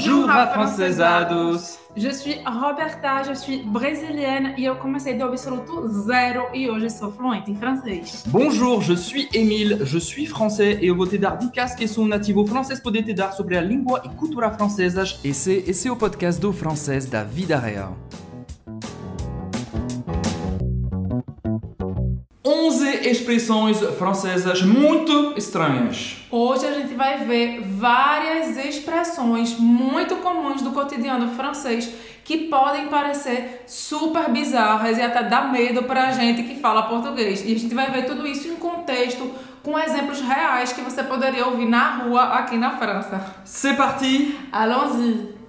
[0.00, 1.78] Bonjour, afrancesados!
[1.94, 7.12] Je suis Roberta, je suis brésilienne e eu comecei do absoluto zero e hoje sou
[7.12, 8.24] fluente em francês.
[8.28, 12.06] Bonjour, je suis Émile, je suis français e eu vou te dar dicas que sou
[12.06, 15.20] nativo francês poder te dar sobre a língua e cultura francesas.
[15.22, 17.94] Esse, esse é o podcast do francês da vida real.
[23.10, 26.16] Expressões francesas muito estranhas.
[26.30, 31.92] Hoje a gente vai ver várias expressões muito comuns do cotidiano francês
[32.24, 37.42] que podem parecer super bizarras e até dar medo pra gente que fala português.
[37.44, 39.28] E a gente vai ver tudo isso em contexto
[39.62, 43.20] com exemplos reais que você poderia ouvir na rua aqui na França.
[43.44, 44.38] C'est parti!
[44.52, 45.40] Allons-y!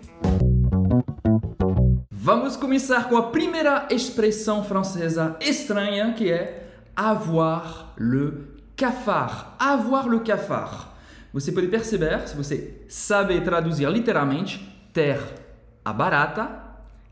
[2.09, 6.70] Vamos começar com a primeira expressão francesa estranha que é
[7.02, 9.55] avoir le cafard.
[9.59, 10.88] Avoir le cafard.
[11.34, 14.59] Você pode perceber, se você sabe traduzir literalmente,
[14.94, 15.20] ter
[15.84, 16.62] a barata.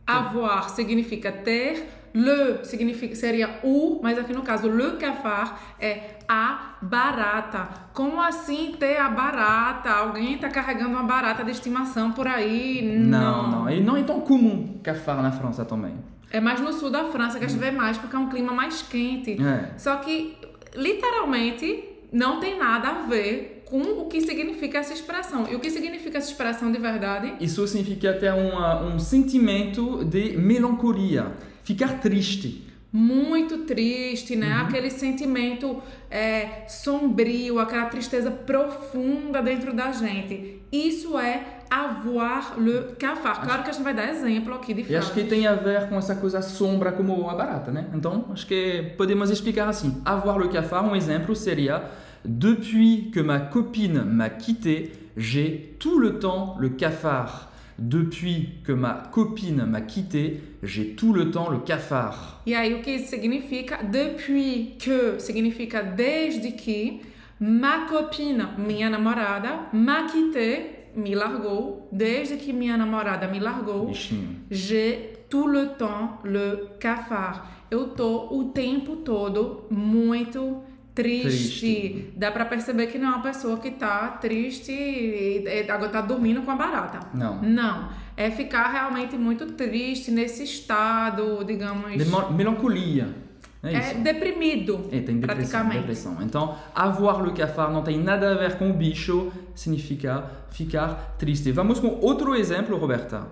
[0.05, 6.75] Avoir significa ter, le significa, seria o, mas aqui no caso, le cafard é a
[6.81, 7.69] barata.
[7.93, 9.89] Como assim ter a barata?
[9.89, 12.81] Alguém está carregando uma barata de estimação por aí?
[12.83, 13.69] Não, não.
[13.69, 15.95] E não é tão comum cafard na França também.
[16.31, 18.53] É mais no sul da França que a gente vê mais, porque é um clima
[18.53, 19.37] mais quente.
[19.41, 19.77] É.
[19.77, 20.37] Só que,
[20.75, 25.47] literalmente, não tem nada a ver com o que significa essa expressão.
[25.49, 27.33] E o que significa essa expressão de verdade?
[27.39, 32.67] Isso significa até uma, um sentimento de melancolia, ficar triste.
[32.91, 34.51] Muito triste, né?
[34.53, 40.59] Aquele sentimento é, sombrio, aquela tristeza profunda dentro da gente.
[40.71, 43.41] Isso é avoir le cafard.
[43.41, 45.29] Claro que a gente vai dar exemplo aqui de E acho que frase.
[45.29, 47.87] tem a ver com essa coisa sombra como a barata, né?
[47.93, 50.01] Então, acho que podemos explicar assim.
[50.05, 51.83] Avoir le cafard, um exemplo seria
[52.25, 57.47] Depuis que ma copine m'a quitté, j'ai tout le temps le cafard.
[57.77, 62.41] Depuis que ma copine m'a quitté, j'ai tout le temps le cafard.
[62.45, 63.79] E aí o que isso significa?
[63.83, 66.99] Depuis que significa desde que
[67.39, 74.35] ma copine, minha namorada, m'a quitté, me largou, desde que minha namorada me largou, Bichinho.
[74.51, 77.41] j'ai tout le temps le cafard.
[77.71, 80.61] Eu tô o tempo todo muito
[80.95, 81.59] triste.
[81.59, 82.13] Triste.
[82.17, 86.41] Dá pra perceber que não é uma pessoa que tá triste e agora tá dormindo
[86.41, 86.99] com a barata.
[87.13, 87.41] Não.
[87.41, 93.28] Não, é ficar realmente muito triste nesse estado, digamos, De melancolia.
[93.61, 93.99] É é isso.
[93.99, 96.17] deprimido, É, tem depressão, depressão.
[96.21, 101.51] Então, avoir le cafard não tem nada a ver com bicho, significa ficar triste.
[101.51, 103.27] Vamos com outro exemplo, Roberta.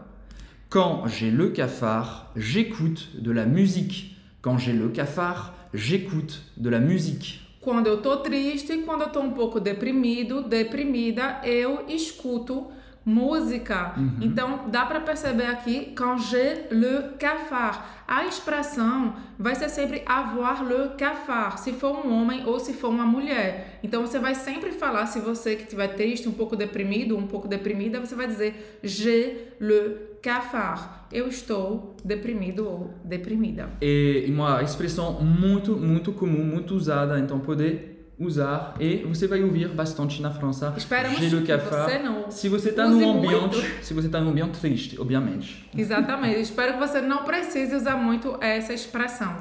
[0.70, 4.18] Quand j'ai le cafard, j'écoute de la musique.
[4.42, 7.40] Quand j'ai le cafard, j'écoute de la musique.
[7.62, 12.68] Quando eu tô triste, quando eu tô um pouco deprimido, deprimida, eu escuto
[13.08, 13.94] música.
[13.96, 14.18] Uhum.
[14.20, 17.80] Então, dá pra perceber aqui quand j'ai le cafard.
[18.06, 22.90] A expressão vai ser sempre avoir le cafard, se for um homem ou se for
[22.90, 23.80] uma mulher.
[23.82, 27.48] Então, você vai sempre falar, se você que estiver triste, um pouco deprimido, um pouco
[27.48, 30.84] deprimida, você vai dizer j'ai le cafard.
[31.10, 33.70] Eu estou deprimido ou deprimida.
[33.82, 39.68] É uma expressão muito, muito comum, muito usada, então poder usar e você vai ouvir
[39.70, 40.74] bastante na França.
[40.76, 43.36] Esperamos que você não Se você está num muito.
[43.58, 45.70] ambiente, se você está num ambiente triste, obviamente.
[45.78, 46.42] Exatamente.
[46.42, 49.38] Espero que você não precise usar muito essa expressão.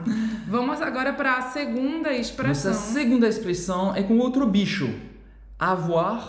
[0.46, 2.72] Vamos agora para a segunda expressão.
[2.72, 4.88] Nossa segunda expressão é com outro bicho.
[5.58, 6.20] Avoir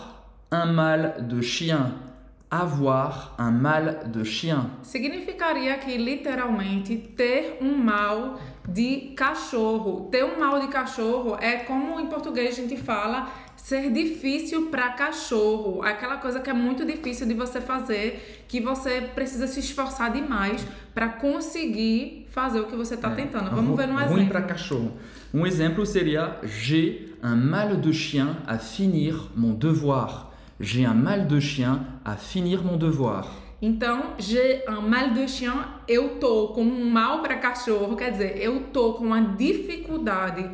[0.50, 2.07] un mal de chien.
[2.50, 4.70] Avoir un mal de chien.
[4.82, 10.08] Significaria aqui literalmente ter um mal de cachorro.
[10.10, 14.88] Ter um mal de cachorro é como em português a gente fala ser difícil para
[14.92, 15.82] cachorro.
[15.82, 20.66] Aquela coisa que é muito difícil de você fazer, que você precisa se esforçar demais
[20.94, 23.50] para conseguir fazer o que você está tentando.
[23.50, 24.28] Vamos ver Ruim exemplo.
[24.28, 24.92] para cachorro.
[25.34, 30.27] Um exemplo seria J'ai un mal de chien à finir mon devoir.
[30.60, 33.26] J'ai un mal de chien à finir mon devoir.
[33.60, 35.54] Então, j'ai un mal de chien,
[35.88, 40.48] eu tô com um mal para cachorro, quer dizer, eu tô com uma dificuldade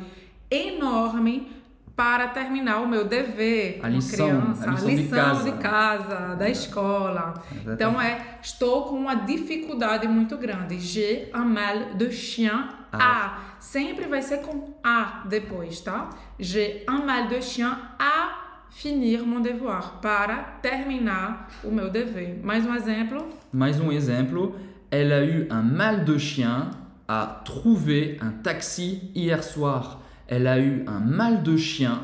[0.51, 1.49] enorme
[1.97, 5.45] para terminar o meu dever A lição, criança, a lição de casa.
[5.45, 7.35] de casa, da escola.
[7.67, 10.81] Então é, estou com uma dificuldade muito grande.
[10.81, 12.99] J'ai un mal de chien Ah.
[12.99, 13.39] à.
[13.61, 16.11] Sempre vai ser com a depois, tá?
[16.39, 22.41] J'ai un mal de chien à finir mon devoir, para terminar o meu dever.
[22.43, 23.29] Mais um exemplo.
[23.53, 24.57] Mais um exemplo.
[24.91, 26.71] Elle a eu un mal de chien
[27.09, 30.01] à trouver un taxi hier soir.
[30.27, 32.01] Elle a eu un mal de chien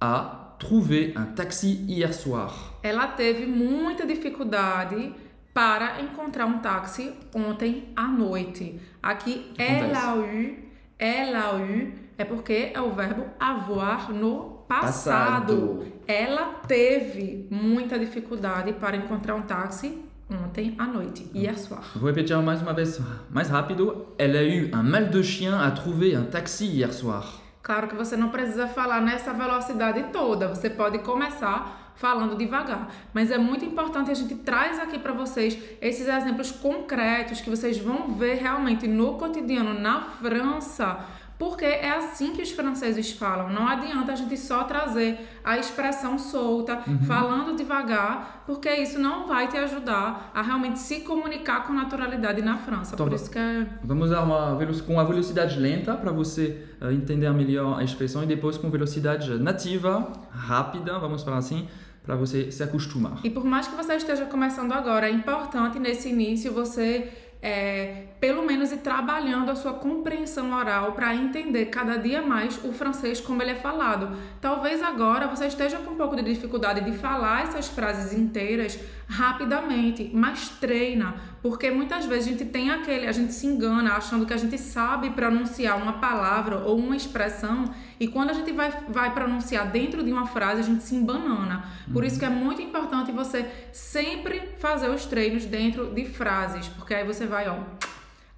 [0.00, 2.78] à trouver un taxi hier soir.
[2.82, 5.12] Ela teve muita dificuldade
[5.52, 8.80] para encontrar um táxi ontem à noite.
[9.02, 10.56] Aqui, ela a eu,
[10.98, 15.78] ela a eu é porque é o verbo avoir no passado.
[15.78, 15.92] Passado.
[16.06, 21.82] Ela teve muita dificuldade para encontrar um táxi ontem à noite, hier soir.
[21.94, 23.00] Vou repetir mais uma vez
[23.30, 24.06] mais rápido.
[24.18, 27.42] Elle a eu un mal de chien à trouver un taxi hier soir.
[27.62, 33.30] Claro que você não precisa falar nessa velocidade toda, você pode começar falando devagar, mas
[33.30, 38.14] é muito importante a gente traz aqui para vocês esses exemplos concretos que vocês vão
[38.14, 40.98] ver realmente no cotidiano na França,
[41.42, 43.52] porque é assim que os franceses falam.
[43.52, 49.48] Não adianta a gente só trazer a expressão solta, falando devagar, porque isso não vai
[49.48, 52.94] te ajudar a realmente se comunicar com naturalidade na França.
[52.94, 54.56] Então, Por isso que é Vamos usar uma
[54.86, 59.36] com a velocidade lenta para você eh, entender melhor a expressão e depois com velocidade
[59.40, 61.66] nativa, rápida, vamos falar assim,
[62.04, 63.18] para você se acostumar.
[63.24, 67.10] E por mais que você esteja começando agora, é importante nesse início você,
[67.42, 72.72] é, pelo menos, ir trabalhando a sua compreensão oral para entender cada dia mais o
[72.72, 74.16] francês como ele é falado.
[74.40, 78.78] Talvez agora você esteja com um pouco de dificuldade de falar essas frases inteiras
[79.08, 84.24] rapidamente, mas treina, porque muitas vezes a gente tem aquele, a gente se engana achando
[84.24, 88.70] que a gente sabe pronunciar uma palavra ou uma expressão e quando a gente vai,
[88.88, 91.64] vai pronunciar dentro de uma frase, a gente se embanana.
[91.92, 96.94] Por isso que é muito importante você sempre fazer os treinos dentro de frases, porque
[96.94, 97.56] aí você vai, ó,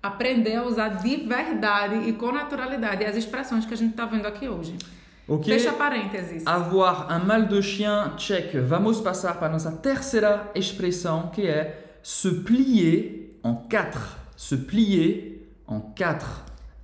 [0.05, 4.27] aprender a usar de verdade e com naturalidade as expressões que a gente está vendo
[4.27, 4.77] aqui hoje.
[5.27, 5.45] Ok?
[5.45, 6.47] Fecha parênteses.
[6.47, 8.55] Avoir un mal de chien, check.
[8.69, 14.03] Vamos passar para nossa terceira expressão, que é se plier en quatre.
[14.37, 16.29] Se plier en quatre.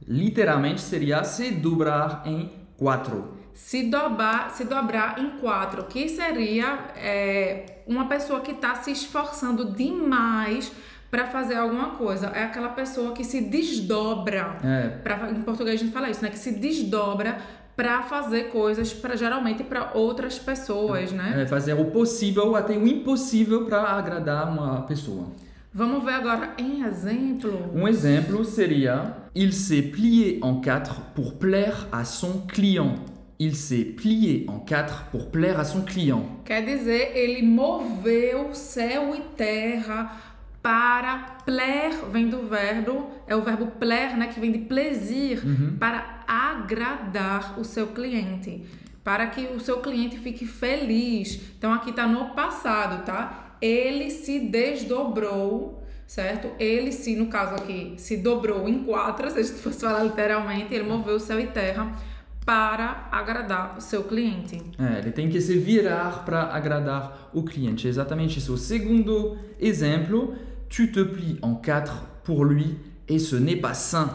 [0.09, 3.37] Literalmente seria se dobrar em quatro.
[3.53, 9.75] Se dobrar, se dobrar em quatro, que seria é, uma pessoa que está se esforçando
[9.75, 10.73] demais
[11.11, 12.29] para fazer alguma coisa.
[12.29, 14.59] É aquela pessoa que se desdobra.
[14.63, 16.31] É, Pra, em português a gente fala isso, né?
[16.31, 17.39] Que se desdobra
[17.77, 21.43] para fazer coisas para geralmente para outras pessoas, né?
[21.43, 25.29] é fazer o possível até o impossível para agradar uma pessoa.
[25.73, 27.71] Vamos ver agora em exemplo.
[27.73, 32.97] Um exemplo seria Il s'est plié en quatre pour plaire à son client.
[33.39, 36.25] Il s'est plié en quatre pour plaire à son client.
[36.45, 40.30] Quer dizer, ele moveu céu e terra
[40.63, 45.41] para plaire, vem do verbo, é o verbo plaire, né, que vem de plaisir,
[45.79, 48.63] para agradar o seu cliente,
[49.03, 51.41] para que o seu cliente fique feliz.
[51.57, 53.57] Então aqui tá no passado, tá?
[53.61, 56.51] Ele se desdobrou, certo?
[56.59, 60.75] Ele se, no caso aqui, se dobrou em quatro, se a gente fosse falar literalmente,
[60.75, 61.97] ele moveu céu e terra
[62.45, 64.61] para agradar o seu cliente.
[64.79, 67.87] É, ele tem que se virar para agradar o cliente.
[67.87, 68.55] É exatamente isso.
[68.55, 70.35] O segundo exemplo,
[70.71, 72.79] tu te plies en quatre pour lui
[73.09, 74.09] et ce n'est pas sain.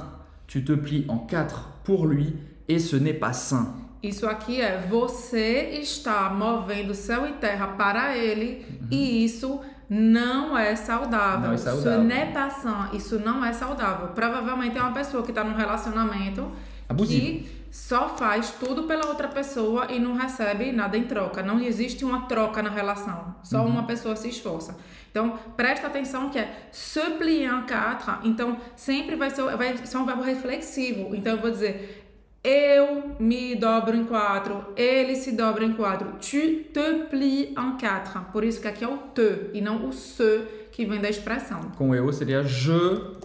[0.47, 2.33] Tu te plies en quatre pour lui
[2.67, 3.75] et ce n'est pas sain.
[4.01, 9.59] Isso aqui é você está movendo céu e terra para ele e isso
[9.89, 11.47] não é saudável.
[11.47, 12.93] Não é saudável.
[12.93, 14.07] Isso não é saudável.
[14.09, 16.51] Provavelmente é uma pessoa que está num relacionamento
[16.87, 17.21] Abusivo.
[17.25, 21.43] que só faz tudo pela outra pessoa e não recebe nada em troca.
[21.43, 23.35] Não existe uma troca na relação.
[23.43, 23.67] Só Uhum.
[23.67, 24.77] uma pessoa se esforça.
[25.11, 28.27] Então, presta atenção que é se plier en quatre.
[28.27, 31.13] Então, sempre vai ser, vai ser um verbo reflexivo.
[31.15, 32.01] Então, eu vou dizer
[32.47, 36.11] eu me dobro em quatro, ele se dobra em quatro.
[36.21, 38.19] Tu te plies en quatre.
[38.31, 41.71] Por isso que aqui é o te e não o se que vem da expressão.
[41.75, 42.71] Com eu seria je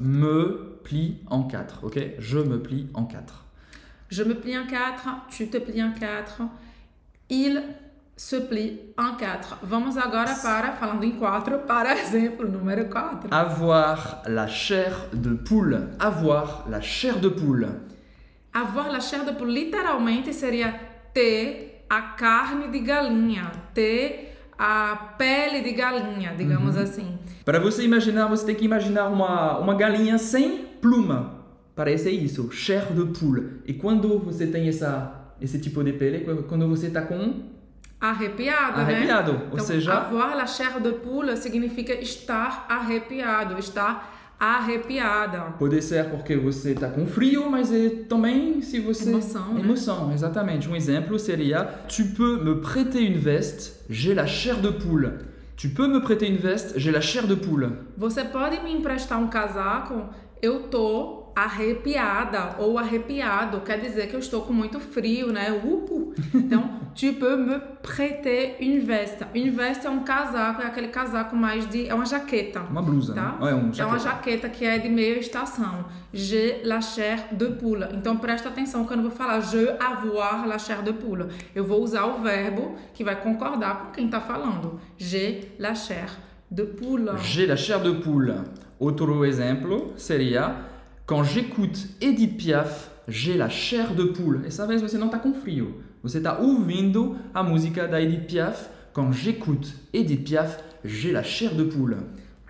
[0.01, 1.77] me plie en quatre.
[1.83, 2.17] Ok?
[2.19, 3.35] Je me plie en quatre.
[4.11, 6.43] Je me plie en quatre, tu te plies en quatre,
[7.29, 7.63] il
[8.17, 9.57] se plie en quatre.
[9.63, 13.29] Vamos agora para, falando em quatro, para exemplo número quatro.
[13.31, 15.91] Avoir la chair de poule.
[16.01, 17.69] Avoir la chair de poule.
[18.53, 20.75] Avoir la chair de poule literalmente seria
[21.15, 27.17] ter a carne de galinha, ter a pele de galinha, digamos assim.
[27.45, 31.40] Para você imaginar, você tem que imaginar uma, uma galinha sem pluma.
[31.75, 33.61] Parece isso, chair de poule.
[33.67, 37.49] E quando você tem essa, esse tipo de pele, quando você está com
[38.01, 38.83] Arrepiado, né?
[38.85, 45.53] arrepiado, ou Então, seja, avoir la chair de poule significa estar arrepiado, estar arrepiada.
[45.59, 49.61] pode ser porque você está com frio, mas é também se você Emoção, né?
[49.61, 50.67] emoção, exatamente.
[50.67, 55.11] Um exemplo seria Tu peux me prêter une veste, j'ai la chair de poule.
[55.57, 57.71] Tu peux me prêter une veste, j'ai la chair de poule.
[57.99, 60.09] Você pode me emprestar um casaco?
[60.41, 65.51] Eu tô arrepiada ou arrepiado quer dizer que eu estou com muito frio, né?
[65.53, 66.13] Uhul.
[66.35, 69.25] Então, tu peux me prêter une veste.
[69.35, 71.87] Une veste é um casaco, é aquele casaco mais de.
[71.89, 72.61] É uma jaqueta.
[72.61, 73.37] Uma blusa, Tá?
[73.41, 73.51] né?
[73.51, 74.49] É, um É uma jaqueta.
[74.49, 75.85] que é de meia estação.
[76.13, 77.87] J'ai la chair de poule.
[77.95, 81.27] Então presta atenção quando eu vou falar je avoir la chair de poule.
[81.55, 84.81] Eu vou usar o verbo que vai concordar com quem está falando.
[84.99, 86.11] J'ai la chair
[86.51, 87.11] de poule.
[87.23, 88.35] J'ai la chair de poule.
[88.79, 90.57] Outro exemplo seria
[91.11, 94.47] quand j'écoute Edith Piaf, j'ai la chair de poule.
[94.47, 95.83] Essa vez você não está com frio.
[96.05, 98.69] Você está ouvindo a música da Edith Piaf.
[98.93, 101.97] Quand j'écoute Edith Piaf, j'ai la chair de poule.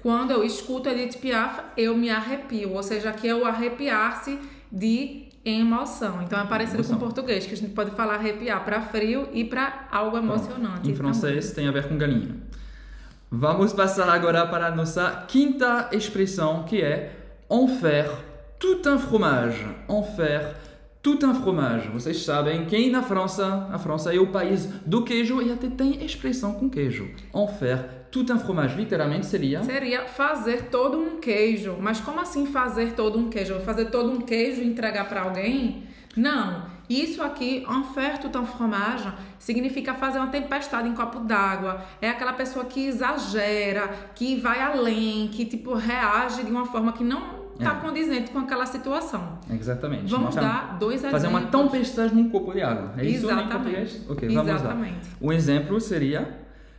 [0.03, 2.75] Quando eu escuto Edith Piaf, eu me arrepio.
[2.75, 4.39] Ou seja, aqui é o arrepiar-se
[4.71, 6.21] de emoção.
[6.23, 6.99] Então é parecido Emoção.
[6.99, 10.91] com o português, que a gente pode falar arrepiar para frio e para algo emocionante.
[10.91, 12.37] Em francês tem a ver com galinha.
[13.31, 17.17] Vamos passar agora para a nossa quinta expressão, que é
[17.51, 18.30] en faire
[18.61, 19.67] tout un fromage.
[19.89, 20.55] En faire
[21.03, 21.89] tout un fromage.
[21.89, 26.05] Vocês sabem que na França, a França é o país do queijo e até tem
[26.05, 27.09] expressão com queijo.
[27.33, 28.77] En faire tout un fromage.
[28.77, 31.77] Literalmente seria Seria fazer todo um queijo.
[31.81, 33.59] Mas como assim fazer todo um queijo?
[33.61, 35.85] Fazer todo um queijo e entregar para alguém?
[36.15, 36.79] Não.
[36.91, 41.85] Isso aqui, en faire tout un fromage, significa fazer uma tempestade em copo d'água.
[42.03, 47.05] É aquela pessoa que exagera, que vai além, que tipo reage de uma forma que
[47.05, 47.81] não está É.
[47.81, 49.39] condizente com aquela situação.
[49.51, 50.11] Exatamente.
[50.11, 51.63] Vamos Uma- dar dois Fazer uma exemplos.
[51.73, 52.93] tempestade num copo de água.
[52.99, 53.53] É isso em Exatamente.
[53.53, 54.05] português?
[54.09, 54.55] Ok, vamos lá.
[54.59, 55.09] Exatamente.
[55.21, 56.29] Um exemplo seria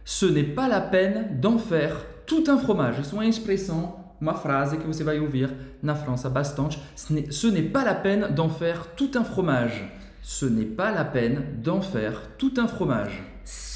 [0.04, 1.96] Ce n'est pas la peine d'en faire
[2.26, 3.02] tout un fromage.
[3.02, 6.80] Isso é uma expressão, uma frase que você vai ouvir na França bastante.
[6.96, 9.84] Ce n'est pas la peine d'en faire tout un fromage.
[10.24, 13.22] Ce n'est pas la peine d'en faire tout un fromage.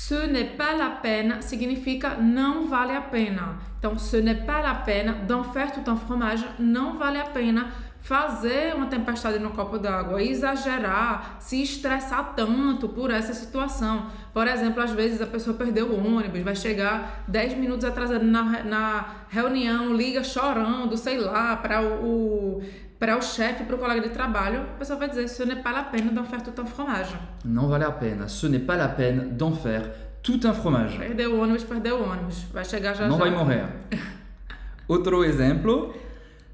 [0.08, 3.58] Ce n'est pas la peine significa não vale a pena.
[3.80, 6.46] Então, ce n'est pas la peine d'en faire tout un fromage.
[6.60, 7.72] Não vale a pena
[8.02, 14.06] fazer uma tempestade no copo d'água, exagerar, se estressar tanto por essa situação.
[14.32, 18.64] Por exemplo, às vezes a pessoa perdeu o ônibus, vai chegar 10 minutos atrasado na,
[18.64, 22.62] na reunião, liga chorando, sei lá, para o, o
[23.00, 25.72] para o chefe, para o colega de trabalho, a pessoa vai dizer: ce n'est pas
[25.72, 27.16] la peine d'en faire tout un fromage.
[27.44, 28.28] Não vale a pena.
[28.28, 29.90] Ce n'est pas la peine d'en faire
[30.24, 30.98] tout un fromage.
[30.98, 32.46] Perdeu o ônibus, perdeu o ônibus.
[32.54, 33.24] Vai chegar já Não já.
[33.26, 33.66] vai morrer.
[34.88, 35.94] Outro exemplo.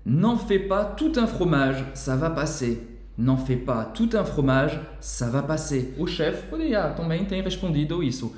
[0.06, 2.88] N'en fais pas tout un fromage, ça va passer.
[3.20, 5.94] N'en fais pas tout un fromage, ça va passer.
[6.00, 8.34] O chefe poderia também ter respondido isso.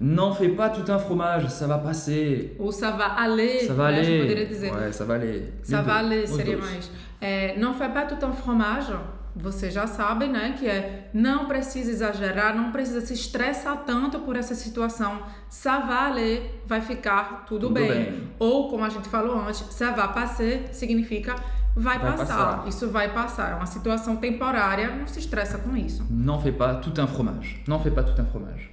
[0.00, 2.56] N'en fais pas tout un fromage, ça va passer.
[2.58, 3.98] Ou ça va aller, Ça va né?
[3.98, 4.20] Aller.
[4.22, 4.72] poderia dizer.
[4.72, 5.52] Ouais, ça va aller.
[5.62, 6.90] Ça va aller seria mais.
[7.20, 8.92] É, não fait pas tout un fromage,
[9.36, 10.54] você já sabe, né?
[10.58, 15.22] Que é não precisa exagerar, não precisa se estressar tanto por essa situação.
[15.48, 17.88] Ça va aller, vai ficar tudo, Tudo bem.
[17.88, 18.28] bem.
[18.38, 21.34] Ou, como a gente falou antes, ça va passer significa
[21.76, 22.26] vai, Vai passar.
[22.56, 22.68] passar.
[22.68, 23.52] Isso vai passar.
[23.52, 26.04] É uma situação temporária, não se estressa com isso.
[26.10, 27.62] N'en fais pas tout un fromage.
[27.66, 28.70] N'en fais pas tout un fromage.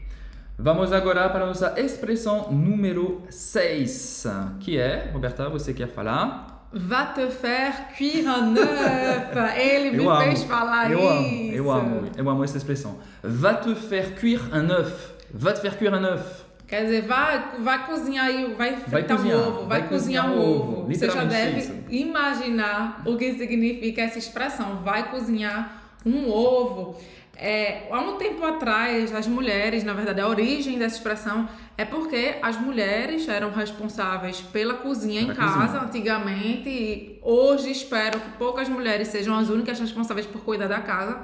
[0.63, 4.27] Vamos agora para a nossa expressão número 6,
[4.59, 6.69] que é, Roberta, você quer falar?
[6.71, 9.57] Va te faire cuire un œuf.
[9.57, 10.21] Ele me Eu amo.
[10.23, 11.07] fez falar eu isso.
[11.09, 12.99] amo, eu amo, eu amo essa expressão.
[13.23, 15.13] Va te faire cuire un œuf.
[15.33, 16.43] Va te faire cuire un œuf.
[16.67, 20.47] Quer dizer, vai, vai cozinhar aí, vai fritar cozinhar, um ovo, vai, vai cozinhar, cozinhar
[20.47, 20.87] um ovo.
[20.87, 21.73] Você já deve isso.
[21.89, 26.95] imaginar o que significa essa expressão, vai cozinhar um ovo.
[27.43, 32.35] É, há um tempo atrás, as mulheres, na verdade, a origem dessa expressão é porque
[32.39, 35.81] as mulheres eram responsáveis pela cozinha em Pela casa cozinha.
[35.81, 41.17] antigamente e hoje espero que poucas mulheres sejam as únicas responsáveis por cuidar da casa.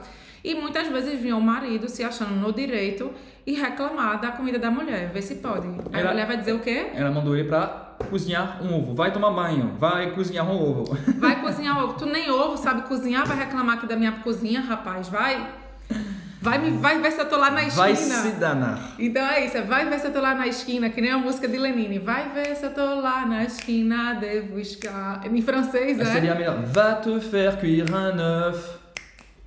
[0.43, 3.11] E muitas vezes vinha o marido se achando no direito
[3.45, 5.67] e reclamar da comida da mulher, ver se pode.
[5.93, 6.87] Aí Ela- a mulher vai dizer o quê?
[6.95, 8.95] Ela mandou ele para cozinhar um ovo.
[8.95, 10.97] Vai tomar banho, vai cozinhar um ovo.
[11.19, 11.93] Vai cozinhar ovo.
[11.93, 15.47] Tu nem ovo sabe cozinhar, vai reclamar aqui da minha cozinha, rapaz, vai.
[16.39, 17.83] Vai, me, vai ver se lá na esquina.
[17.83, 18.95] Vai se danar.
[18.99, 21.57] Então é isso, é vai ver se lá na esquina, que nem a música de
[21.57, 21.99] Lenine.
[21.99, 25.25] Vai ver se lá na esquina de buscar.
[25.25, 26.13] Em francês, Essa é?
[26.13, 26.63] seria melhor.
[26.65, 28.79] Va te faire cuire un œuf.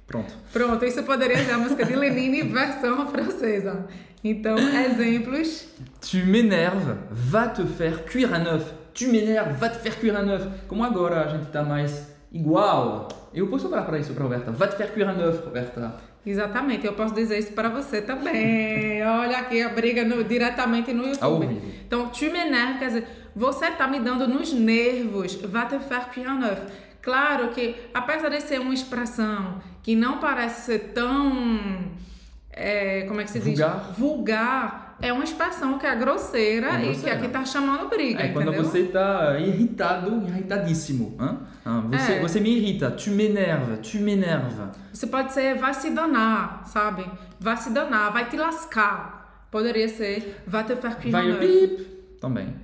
[0.06, 0.34] Pronto.
[0.52, 3.86] Pronto, isso poderia ser a música de Lenine versão francesa.
[4.22, 5.68] Então, exemplos.
[6.00, 8.64] Tu m'énerves, va te faire cuire un œuf.
[8.92, 10.46] Tu m'énerves, va te faire cuire un œuf.
[10.66, 13.08] Como agora a gente tá mais igual.
[13.32, 14.50] Eu posso falar para isso para Roberta.
[14.50, 16.09] Va te faire cuire un œuf, Roberta.
[16.24, 19.02] Exatamente, eu posso dizer isso para você também.
[19.06, 21.46] Olha aqui a briga no- diretamente no YouTube.
[21.86, 25.36] Então, tu m'énerves, quer dizer, você tá me dando nos nervos.
[25.46, 26.60] Va te faire cuire un œuf.
[27.00, 31.58] Claro que, apesar de ser uma expressão que não parece ser tão.
[32.52, 33.86] é, como é que se Vulgar.
[33.88, 33.96] diz?
[33.98, 34.89] Vulgar.
[35.02, 37.16] É uma expressão que é grosseira, É e que grosseira.
[37.16, 38.64] aqui tá chamando briga, É quando entendeu?
[38.64, 41.16] você está irritado, irritadíssimo.
[41.20, 41.38] Hein?
[41.90, 42.20] Você, É.
[42.20, 44.54] você me irrita, tu m'énerves, tu m'énerves.
[44.92, 47.04] Você pode ser vai se danar, sabe?
[47.38, 49.46] Vai se danar, vai te lascar.
[49.50, 51.86] Poderia ser vai te faire cuire Vai bip.
[52.20, 52.54] Também.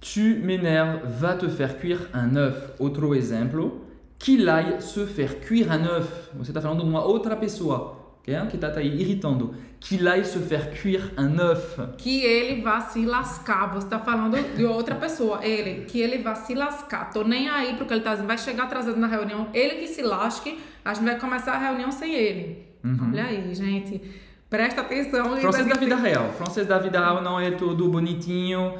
[0.00, 2.72] Tu m'énerves, va te faire cuire un œuf.
[2.78, 3.82] Outro exemplo.
[4.18, 6.30] Qu'il aille se faire cuire un œuf.
[6.34, 8.48] Você está falando de uma outra pessoa ok?
[8.48, 9.54] que está aí irritando.
[9.80, 11.78] Qu'il aille se faire cuire un œuf.
[11.98, 13.66] Que ele vá se lascar.
[13.74, 15.44] Você tá falando de outra pessoa.
[15.44, 15.84] Ele.
[15.84, 17.10] Que ele vá se lascar.
[17.12, 18.26] Tô nem aí pro que ele tá dizendo.
[18.26, 19.48] Vai chegar atrasado na reunião.
[19.52, 20.58] Ele que se lasque.
[20.82, 22.66] A gente vai começar a reunião sem ele.
[22.82, 24.00] Olha aí, gente.
[24.48, 25.36] Presta atenção.
[25.36, 26.32] Francês da vida real.
[26.32, 28.72] Francês da vida real não é tudo bonitinho.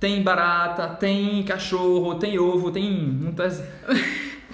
[0.00, 3.60] Tem barata, tem cachorro, tem ovo, tem muitas,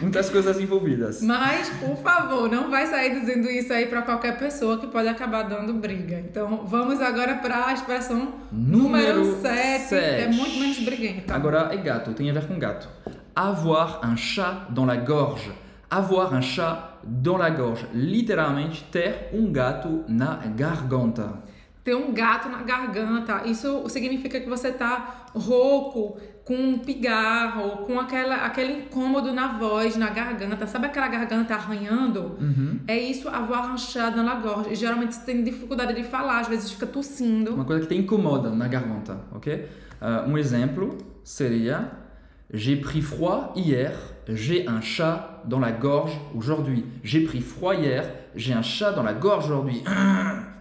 [0.00, 1.22] muitas coisas envolvidas.
[1.22, 5.42] Mas, por favor, não vai sair dizendo isso aí pra qualquer pessoa que pode acabar
[5.42, 6.18] dando briga.
[6.20, 9.94] Então, vamos agora pra expressão número Número 7.
[9.94, 11.34] É muito menos briguenta.
[11.34, 12.88] Agora é gato, tem a ver com gato.
[13.34, 15.50] Avoir un chat dans la gorge.
[15.90, 17.86] Avoir un chat dans la gorge.
[17.92, 21.42] Literalmente, ter um gato na garganta.
[21.84, 28.00] Ter um gato na garganta, isso significa que você tá rouco, com um pigarro, com
[28.00, 30.66] aquela, aquele incômodo na voz, na garganta.
[30.66, 32.38] Sabe aquela garganta arranhando?
[32.88, 34.72] É isso, avoir un chat dans la gorge.
[34.72, 37.54] E geralmente você tem dificuldade de falar, às vezes fica tossindo.
[37.54, 39.68] Uma coisa que te incomoda na garganta, ok?
[40.00, 42.02] Uh, um exemplo seria
[42.52, 43.92] J'ai pris froid hier,
[44.28, 46.84] j'ai un chat dans la gorge aujourd'hui.
[47.02, 48.04] J'ai pris froid hier,
[48.36, 49.82] j'ai un chat dans la gorge aujourd'hui.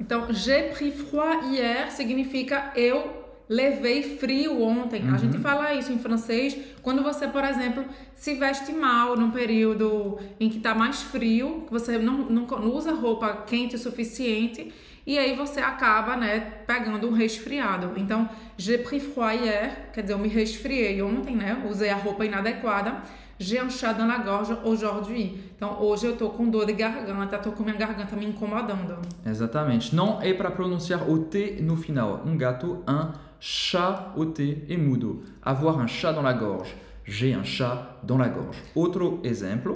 [0.00, 5.08] Então, j'ai pris froid hier significa eu levei frio ontem.
[5.08, 10.18] A gente fala isso em francês quando você, por exemplo, se veste mal num período
[10.40, 14.72] em que está mais frio, que você não, não, não usa roupa quente o suficiente
[15.06, 17.92] e aí você acaba, né, pegando um resfriado.
[17.96, 22.24] Então, j'ai pris froid hier, quer dizer, eu me resfriei ontem, né, usei a roupa
[22.24, 23.02] inadequada.
[23.38, 25.40] J'ai un chat dans la gorge aujourd'hui.
[25.56, 28.96] Então, hoje eu tô com dor de garganta, tô com minha garganta me incomodando.
[29.26, 29.94] Exatamente.
[29.94, 32.22] Não é para pronunciar o T no final.
[32.24, 35.24] Um gato, un chat, o T é mudo.
[35.42, 36.76] Avoir un chat dans la gorge.
[37.04, 38.56] J'ai un chat dans la gorge.
[38.74, 39.72] Outro exemplo.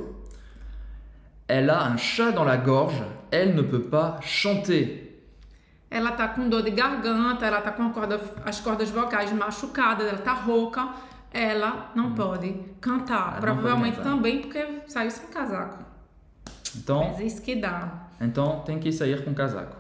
[1.48, 3.02] Elle a un chat dans la gorge.
[3.30, 5.04] Elle ne peut pas chanter.
[5.90, 10.18] Ela tá com dor de garganta, ela tá com corda- as cordas vocais machucadas, ela
[10.18, 10.86] tá rouca,
[11.32, 13.32] ela não pode cantar.
[13.32, 14.10] Ela Provavelmente pode cantar.
[14.16, 15.84] também porque saiu sem casaco.
[16.76, 18.08] Então, Mas é isso que dá.
[18.20, 19.76] Então tem que sair com casaco.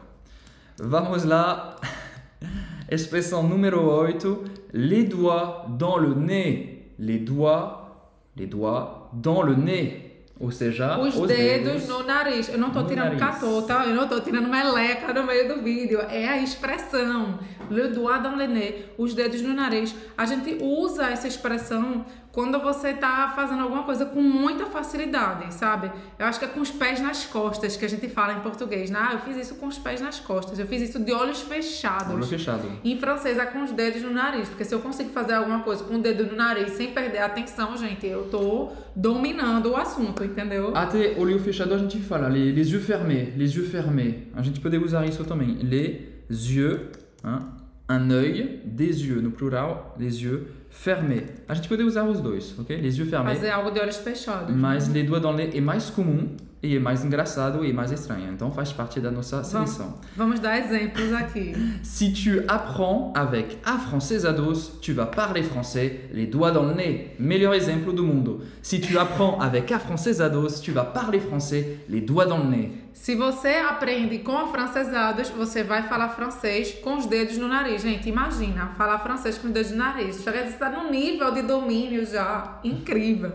[0.78, 1.76] Vamos lá.
[2.90, 4.44] Expressão número 8.
[4.72, 6.78] Les doigts dans le nez.
[6.98, 7.88] Les doigts,
[8.36, 10.07] les doigts dans le nez.
[10.40, 12.48] Ou seja, Os, dedos, no nariz.
[12.48, 13.84] Eu não tô no tirando catô, tá?
[13.84, 16.00] Eu não tô tirando meleca no meio do vídeo.
[16.00, 17.40] É a expressão.
[17.68, 18.84] Le doigt dans le nez.
[18.96, 19.94] Os dedos no nariz.
[20.16, 25.90] A gente usa essa expressão quando você tá fazendo alguma coisa com muita facilidade, sabe?
[26.18, 28.90] Eu acho que é com os pés nas costas que a gente fala em português.
[28.90, 28.98] né?
[29.00, 30.58] Ah, eu fiz isso com os pés nas costas.
[30.58, 32.14] Eu fiz isso de olhos fechados.
[32.14, 32.70] Olho fechado.
[32.84, 35.82] Em francês é com os dedos no nariz, porque se eu consigo fazer alguma coisa
[35.84, 40.22] com o dedo no nariz sem perder a atenção, gente, eu tô dominando o assunto,
[40.22, 40.76] entendeu?
[40.76, 44.14] Até olho fechado a gente fala les, les yeux fermés, les yeux fermés.
[44.34, 45.54] A gente pode usar isso também.
[45.62, 46.90] Les yeux,
[47.24, 47.40] hein?
[47.88, 50.46] un œil, des yeux no plural, les yeux
[50.78, 51.24] fermés.
[51.48, 52.76] A gente pode usar os dois, ok?
[52.80, 53.34] Les yeux fermés.
[53.34, 54.54] Fazer algo de olhos fechados.
[54.54, 56.28] Mas les doigts dans le nez é mais comum
[56.62, 58.32] e é mais engraçado e mais estranho.
[58.32, 59.98] Então faz parte da nossa seleção.
[60.16, 61.52] Vamos dar exemplos aqui.
[61.82, 67.16] Si tu apprends avec afrancesados, tu vas parler français les doigts dans le nez.
[67.18, 68.42] Melhor exemplo do mundo.
[68.62, 72.72] Si tu apprends avec afrancesados, tu vas parler français les doigts dans le nez.
[73.00, 77.80] Se você aprende com afrancesados, você vai falar francês com os dedos no nariz.
[77.80, 80.22] Gente, imagina, falar francês com os dedos no nariz.
[80.22, 83.32] Já está num nível de domínio já incrível.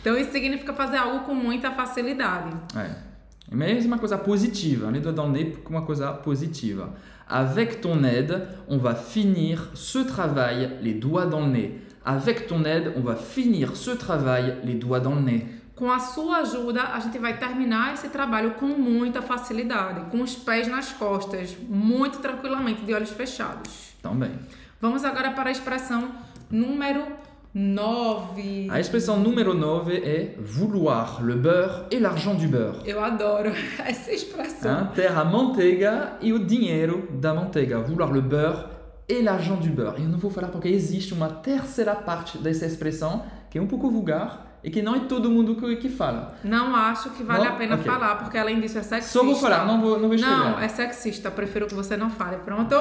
[0.00, 2.54] Então isso significa fazer algo com muita facilidade.
[2.76, 3.12] É.
[3.52, 6.92] É uma coisa positiva, les doigts dans como uma coisa positiva.
[7.28, 11.78] Avec ton aide, on va finir ce travail les doigts dans le nez.
[12.04, 15.46] Avec ton aide, on va finir ce travail les doigts dans le nez.
[15.74, 20.34] Com a sua ajuda, a gente vai terminar esse trabalho com muita facilidade, com os
[20.34, 23.94] pés nas costas, muito tranquilamente, de olhos fechados.
[24.02, 24.32] Também.
[24.80, 26.10] Vamos agora para a expressão
[26.50, 27.06] número
[27.54, 28.68] 9.
[28.70, 32.82] A expressão número 9 é vouloir le beurre et l'argent du beurre.
[32.84, 33.50] Eu adoro
[33.84, 34.80] essa expressão.
[34.80, 34.88] Hein?
[34.94, 37.80] Ter a manteiga e o dinheiro da manteiga.
[37.80, 38.66] Vouloir le beurre
[39.08, 40.00] et l'argent du beurre.
[40.00, 43.66] E eu não vou falar porque existe uma terceira parte dessa expressão que é um
[43.66, 46.36] pouco vulgar e que não é todo mundo que, que fala.
[46.44, 47.52] Não acho que vale Não?
[47.52, 47.84] a pena Ok.
[47.90, 49.18] falar, porque além disso é sexista.
[49.18, 50.36] Só vou falar, não vou, não vou escrever.
[50.36, 51.30] Não, é sexista.
[51.30, 52.36] Prefiro que você não fale.
[52.38, 52.74] Pronto?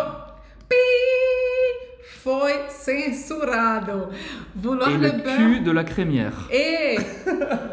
[0.69, 0.75] Pi!
[2.23, 4.09] Foi censurado.
[4.55, 6.33] Vouloir Et le le beurre cul de la crémière.
[6.51, 6.97] et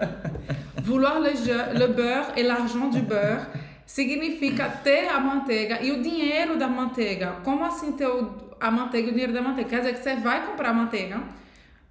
[0.82, 3.46] vouloir le, je- le beurre et l'argent du beurre
[3.84, 7.36] significa ter a manteiga e o dinheiro da manteiga.
[7.44, 8.08] Como assim ter
[8.60, 9.68] a manteiga e o dinheiro da manteiga?
[9.70, 11.20] Quer dizer que você vai comprar manteiga,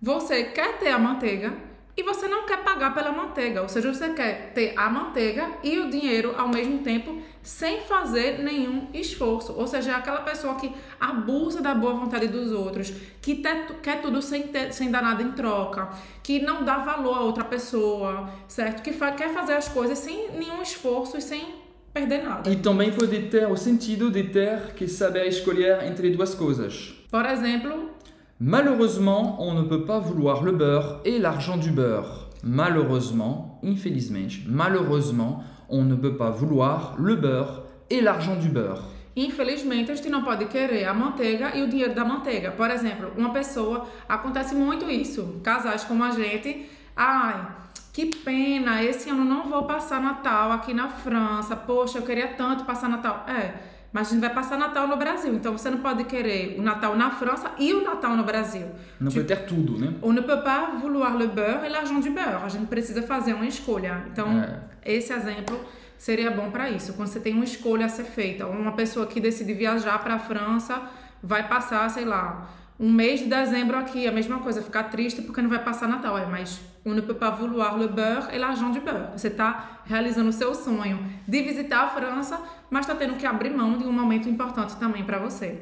[0.01, 1.53] você quer ter a manteiga
[1.97, 3.61] e você não quer pagar pela manteiga.
[3.63, 8.37] Ou seja, você quer ter a manteiga e o dinheiro ao mesmo tempo sem fazer
[8.39, 9.53] nenhum esforço.
[9.53, 13.41] Ou seja, é aquela pessoa que abusa da boa vontade dos outros, que
[13.81, 15.89] quer tudo sem, ter, sem dar nada em troca,
[16.21, 18.83] que não dá valor a outra pessoa, certo?
[18.83, 21.55] Que fa- quer fazer as coisas sem nenhum esforço e sem
[21.93, 22.47] perder nada.
[22.51, 26.93] E também pode ter o sentido de ter que saber escolher entre duas coisas.
[27.09, 27.91] Por exemplo,
[28.39, 32.29] Malheureusement, on ne peut pas vouloir le beurre et l'argent du beurre.
[32.43, 38.83] Malheureusement, infelizmente, malheureusement, on ne peut pas vouloir le beurre et l'argent du beurre.
[39.15, 42.51] Infelizmente, a gente não pode querer a manteiga e o dinheiro da manteiga.
[42.51, 47.47] Por exemplo, uma pessoa, acontece muito isso, casais como a gente, ai,
[47.91, 52.65] que pena, esse ano não vou passar Natal aqui na França, poxa, eu queria tanto
[52.65, 53.25] passar Natal.
[53.27, 56.61] É, mas a gente vai passar Natal no Brasil, então você não pode querer o
[56.61, 58.67] Natal na França e o Natal no Brasil.
[58.99, 59.93] Não pode ter tudo, né?
[60.01, 62.43] On ne peut pas vouloir le beurre et l'argent du beurre.
[62.43, 64.03] A gente precisa fazer uma escolha.
[64.11, 64.59] Então, É.
[64.85, 65.59] esse exemplo
[65.97, 66.93] seria bom para isso.
[66.93, 70.19] Quando você tem uma escolha a ser feita, uma pessoa que decide viajar para a
[70.19, 70.81] França
[71.23, 72.47] vai passar, sei lá,
[72.79, 76.17] um mês de dezembro aqui, a mesma coisa, ficar triste porque não vai passar Natal.
[76.17, 79.11] É, mas on ne peut pas vouloir le beurre et l'argent du beurre.
[79.17, 83.49] Você está realizando o seu sonho de visitar a França, mas está tendo que abrir
[83.49, 85.59] mão de um momento importante também para você.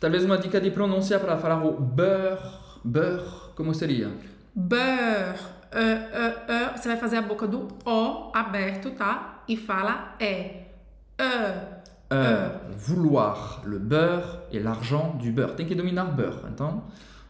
[0.00, 2.38] Talvez uma dica de pronúncia para falar o beurre,
[2.84, 4.10] beurre, como seria?
[4.54, 5.58] Beurre.
[5.70, 6.78] Uh, uh, uh.
[6.78, 9.42] Você vai fazer a boca do O aberto, tá?
[9.46, 10.62] E fala E.
[11.20, 11.77] Uh.
[12.10, 15.54] Euh, vouloir le beurre et l'argent du beurre.
[15.56, 16.82] Tem que dominar beurre, então.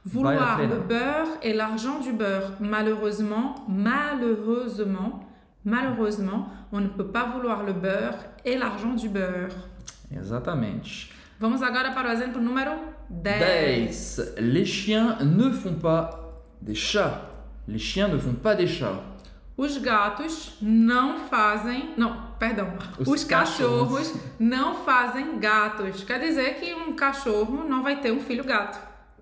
[0.05, 2.53] Vouloir le beurre et l'argent du beurre.
[2.61, 5.21] Malheureusement, malheureusement,
[5.65, 9.51] malheureusement, on ne peut pas vouloir le beurre et l'argent du beurre.
[10.13, 11.11] Exatamente.
[11.41, 12.71] Vamos agora para o exemplo número
[13.11, 13.39] 10.
[13.89, 14.35] 10.
[14.39, 17.21] Les chiens ne font pas des chats.
[17.67, 19.03] Les chiens ne font pas des chats.
[19.59, 21.91] Os gatos não fazem.
[21.97, 22.73] Não, perdão.
[22.99, 23.99] Os Os, cachorros.
[24.09, 24.15] cachorros.
[24.39, 26.05] não fazem gatos.
[26.05, 28.79] Quer dizer que um cachorro não vai ter um filho gato,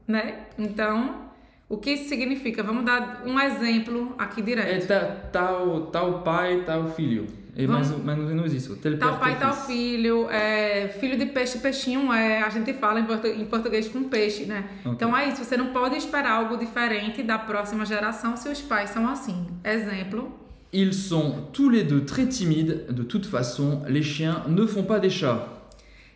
[0.07, 0.41] né?
[0.59, 1.23] Então,
[1.69, 2.63] o que isso significa?
[2.63, 4.87] Vamos dar um exemplo aqui É direto.
[4.87, 7.27] ta- tal, tal pai, tal filho.
[7.59, 8.77] É mais, Vamos- mais ou menos isso.
[9.01, 9.67] Tal pai, tal fils.
[9.67, 12.43] filho, é, filho de peixe, peixinho é.
[12.43, 14.69] A gente fala em, portu- em português com peixe, né?
[14.81, 14.93] Ok.
[14.93, 18.91] Então é isso, você não pode esperar algo diferente da próxima geração se os pais
[18.91, 19.47] são assim.
[19.67, 20.29] Exemplo.
[20.73, 22.87] Ils sont tous les deux très timides.
[22.89, 25.49] De toute façon, les chiens ne font pas des chats.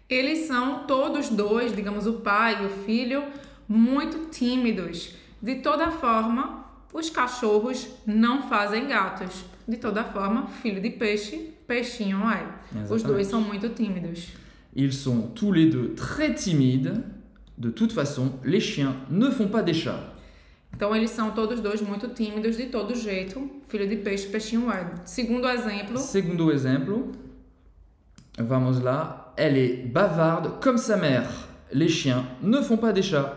[0.09, 3.23] Eles são todos dois, digamos, o pai e o filho,
[3.69, 5.15] muito tímidos.
[5.43, 9.45] De toda forma, os cachorros não fazem gatos.
[9.69, 12.43] De toda forma, filho de peixe, peixinho é.
[12.73, 13.07] Os Exatamente.
[13.07, 14.29] dois são muito tímidos.
[14.77, 16.93] Ils sont tous les deux très timides.
[17.59, 20.15] De toute façon, les chiens ne font pas des chats.
[20.81, 23.51] Então, eles são todos dois muito tímidos de todo jeito.
[23.69, 24.90] Filho de peixe, peixinho é.
[25.05, 27.12] Segundo exemplo, Segundo exemplo.
[28.38, 29.35] Vamos lá.
[29.37, 31.29] Elle est bavarde comme sa mère.
[31.71, 33.31] Les chiens ne font pas des chats.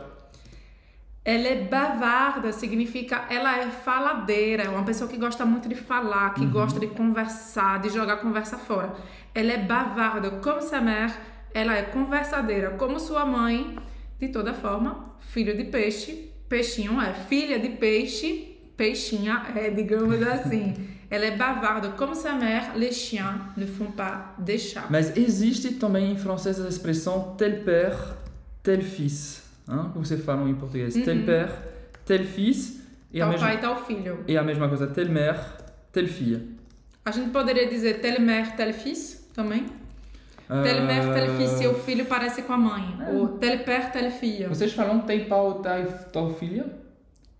[1.25, 6.34] ela é bavarda, significa ela é faladeira, é uma pessoa que gosta muito de falar,
[6.34, 8.93] que gosta de conversar, de jogar a conversa fora.
[9.36, 11.13] Ela é bavarda, como sa mère,
[11.53, 13.77] ela é conversadeira, como sua mãe.
[14.17, 17.13] De toda forma, filho de peixe, peixinho é.
[17.13, 20.73] Filha de peixe, peixinha é, digamos assim.
[21.09, 24.87] ela é bavarda, como sa mère, les chiens ne font pas des chats.
[24.89, 27.97] Mas existe também em francês a expressão tel père,
[28.61, 29.41] tel fils.
[29.67, 29.89] Hein?
[29.93, 30.93] Como você fala em português?
[30.93, 31.51] Tel père,
[32.05, 32.81] tel fils.
[33.11, 34.23] E Tal mesma, pai, tal filho.
[34.27, 35.39] e a mesma coisa, tel mère,
[35.91, 36.55] tel fille.
[37.05, 39.65] A gente poderia dizer tel mère, tel fils também?
[40.61, 42.95] Tel mère, tel fils, seu filho parece com a mãe.
[43.11, 44.45] Ou tel père, tel fille.
[44.45, 45.63] Vocês falam tem pau,
[46.11, 46.65] tal, filha?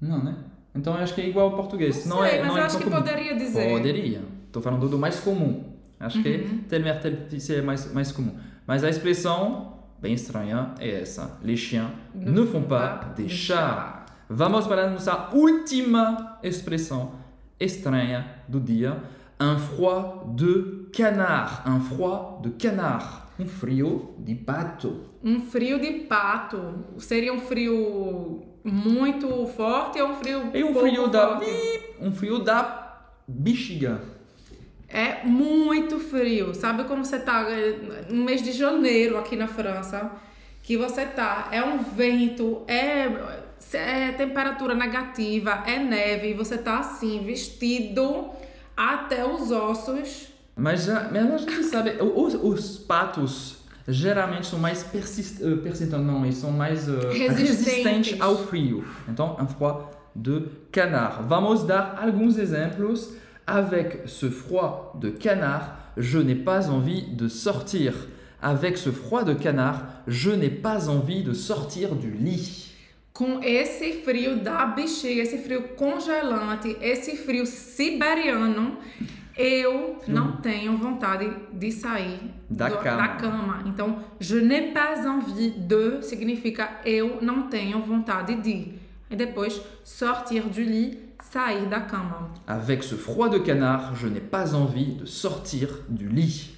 [0.02, 0.36] Não, né?
[0.74, 2.06] Então eu acho que é igual ao português.
[2.08, 2.96] Não não sei, é, mas não eu é acho que comum.
[2.98, 3.70] poderia dizer.
[3.70, 4.22] Poderia.
[4.48, 5.64] Estou falando do mais comum.
[6.00, 8.36] Acho que tel mère, tel fils é mais, mais comum.
[8.66, 11.38] Mas a expressão bem estranha é essa.
[11.44, 14.04] Les chiens ne, font pas des chats.
[14.28, 17.12] Vamos para a nossa última expressão
[17.60, 18.98] estranha do dia.
[19.40, 21.68] Un froid de canard.
[21.68, 23.24] Un froid de canard.
[23.40, 25.06] Um frio de pato.
[25.24, 26.86] Um frio de pato.
[27.00, 31.82] Seria um frio muito forte ou um frio E um frio da forte?
[32.00, 34.02] um frio da bexiga.
[34.88, 36.54] É muito frio.
[36.54, 37.48] Sabe como você tá
[38.10, 40.12] no mês de janeiro aqui na França?
[40.62, 43.08] Que você tá, é um vento, é,
[43.74, 48.30] é temperatura negativa, é neve, e você tá assim, vestido
[48.78, 50.33] até os ossos.
[50.56, 56.06] Mas, já, mas a gente sabe, os, os patos geralmente são mais persist, uh, persistentes,
[56.06, 58.86] não, eles são mais uh, resistentes ao frio.
[59.10, 59.86] Então, un froid
[60.16, 61.24] de canard.
[61.28, 63.12] Vamos dar alguns exemplos.
[63.46, 67.94] Avec ce froid de canard, je n'ai pas envie de sortir.
[68.42, 72.72] Avec ce froid de canard, je n'ai pas envie de sortir du lit.
[73.12, 78.78] Com esse frio da bexiga, esse frio congelante, esse frio siberiano,
[79.38, 82.20] eu não tenho vontade de sair
[82.50, 82.98] da, do, cama.
[82.98, 83.64] da cama.
[83.66, 88.74] Então, je n'ai pas envie de significa eu não tenho vontade de.
[89.10, 92.32] E depois, sortir du lit, sair da cama.
[92.48, 96.52] Avec ce froid de canard, je n'ai pas envie de sortir du lit.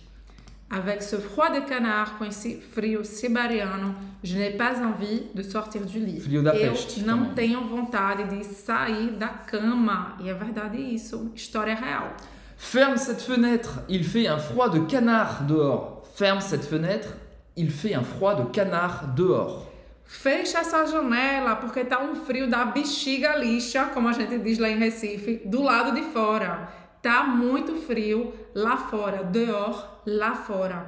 [0.70, 5.82] Avec ce froid de canard, com esse frio siberiano, je n'ai pas envie de sortir
[5.82, 6.20] du lit.
[6.20, 7.02] Frio da eu peste.
[7.04, 7.36] não também.
[7.36, 10.18] tenho vontade de sair da cama.
[10.20, 12.16] E é verdade isso, história real.
[12.58, 16.04] Ferme cette fenêtre, il fait un froid de canard dehors.
[16.16, 17.10] Ferme cette fenêtre,
[17.56, 19.66] il fait un froid de canard dehors.
[20.06, 24.70] Fecha essa janela porque tá um frio da bexiga lixa, como a gente diz lá
[24.70, 26.70] em Recife, do lado de fora.
[27.02, 30.88] Tá muito frio lá fora, dehors, lá fora.